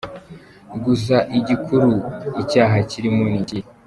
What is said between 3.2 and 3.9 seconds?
ni ikihe?